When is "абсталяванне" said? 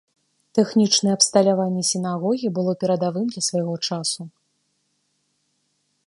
1.17-1.83